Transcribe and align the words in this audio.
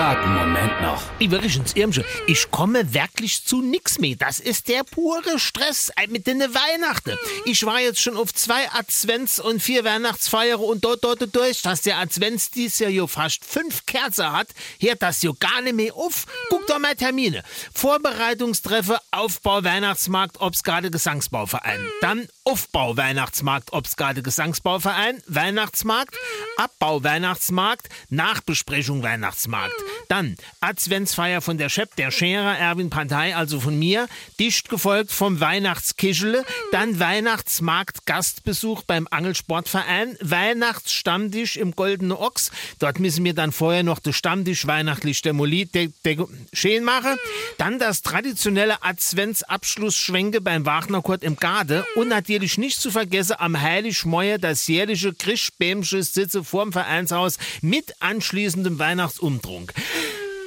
einen 0.00 0.34
Moment 0.34 0.80
noch. 0.80 1.02
Übrigens, 1.20 1.74
Irmsche, 1.74 2.04
ich 2.26 2.50
komme 2.50 2.94
wirklich 2.94 3.44
zu 3.44 3.60
nix 3.60 3.98
mehr. 3.98 4.16
Das 4.16 4.40
ist 4.40 4.68
der 4.68 4.84
pure 4.84 5.38
Stress 5.38 5.90
äh, 5.96 6.06
mit 6.06 6.26
den 6.26 6.40
Weihnachten. 6.40 7.16
Ich 7.44 7.64
war 7.66 7.80
jetzt 7.80 8.00
schon 8.00 8.16
auf 8.16 8.32
zwei 8.32 8.68
Advents- 8.70 9.40
und 9.40 9.60
vier 9.60 9.84
Weihnachtsfeiern 9.84 10.60
und 10.60 10.84
dort, 10.84 11.04
dort 11.04 11.34
durch, 11.34 11.62
dass 11.62 11.82
der 11.82 11.98
Advents 11.98 12.50
dies 12.50 12.78
Jahr 12.78 12.90
jo 12.90 13.06
fast 13.06 13.44
fünf 13.44 13.84
Kerzen 13.84 14.32
hat, 14.32 14.48
hört 14.80 15.02
das 15.02 15.22
jo 15.22 15.34
gar 15.38 15.60
nicht 15.60 15.76
mehr 15.76 15.94
auf. 15.94 16.26
Guck 16.48 16.66
doch 16.66 16.78
mal 16.78 16.94
Termine. 16.94 17.42
Vorbereitungstreffe, 17.74 18.98
Aufbau 19.10 19.62
Weihnachtsmarkt, 19.62 20.40
Obstgarde 20.40 20.90
Gesangsbauverein. 20.90 21.86
Dann 22.00 22.28
Aufbau 22.44 22.96
Weihnachtsmarkt, 22.96 23.72
Obstgarde 23.72 24.22
Gesangsbauverein, 24.22 25.22
Weihnachtsmarkt, 25.26 26.16
Abbau 26.62 27.02
Weihnachtsmarkt, 27.02 27.88
Nachbesprechung 28.08 29.02
Weihnachtsmarkt. 29.02 29.74
Dann 30.06 30.36
Adventsfeier 30.60 31.40
von 31.40 31.58
der 31.58 31.68
Chef, 31.68 31.88
der 31.96 32.12
Scherer, 32.12 32.56
Erwin 32.56 32.88
Pantei, 32.88 33.34
also 33.34 33.58
von 33.58 33.76
mir, 33.76 34.06
dicht 34.38 34.68
gefolgt 34.68 35.10
vom 35.10 35.40
Weihnachtskischele, 35.40 36.44
dann 36.70 37.00
Weihnachtsmarkt 37.00 38.06
Gastbesuch 38.06 38.84
beim 38.84 39.08
Angelsportverein, 39.10 40.16
Weihnachtsstammtisch 40.20 41.56
im 41.56 41.72
Goldene 41.72 42.16
Ochs, 42.16 42.52
dort 42.78 43.00
müssen 43.00 43.24
wir 43.24 43.34
dann 43.34 43.50
vorher 43.50 43.82
noch 43.82 43.98
den 43.98 44.12
Stammtisch 44.12 44.68
weihnachtlich 44.68 45.20
demoliert, 45.22 45.74
de, 45.74 45.90
de, 46.04 46.24
schön 46.52 46.84
machen, 46.84 47.16
dann 47.58 47.80
das 47.80 48.02
traditionelle 48.02 48.84
Adventsabschlussschwenke 48.84 50.40
beim 50.40 50.64
Wagnerkurt 50.64 51.24
im 51.24 51.34
Garde 51.34 51.84
und 51.96 52.06
natürlich 52.06 52.56
nicht 52.56 52.80
zu 52.80 52.92
vergessen 52.92 53.34
am 53.38 53.60
Heiligmäuer 53.60 54.38
das 54.38 54.68
jährliche 54.68 55.12
Krischbämsche 55.12 56.04
Sitze 56.04 56.44
vorm 56.52 56.70
Vereinshaus 56.70 57.38
mit 57.62 57.94
anschließendem 58.00 58.78
Weihnachtsumtrunk. 58.78 59.72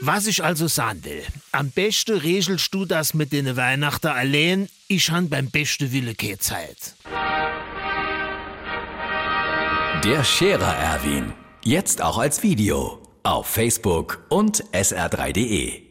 Was 0.00 0.26
ich 0.26 0.42
also 0.42 0.66
sagen 0.66 1.04
will, 1.04 1.22
am 1.52 1.70
besten 1.70 2.16
regelst 2.16 2.72
du 2.72 2.86
das 2.86 3.12
mit 3.12 3.32
den 3.32 3.54
Weihnachten 3.54 4.06
allein, 4.06 4.70
ich 4.88 5.10
han 5.10 5.28
beim 5.28 5.50
besten 5.50 5.92
Wille 5.92 6.14
keine 6.14 6.38
Zeit. 6.38 6.94
Der 10.02 10.24
Scherer 10.24 10.74
Erwin. 10.74 11.34
Jetzt 11.62 12.00
auch 12.00 12.16
als 12.16 12.42
Video. 12.42 13.02
Auf 13.22 13.46
Facebook 13.46 14.24
und 14.30 14.64
sr3.de. 14.72 15.89